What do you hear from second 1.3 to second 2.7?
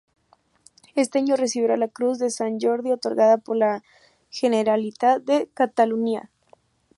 recibió la Cruz de Sant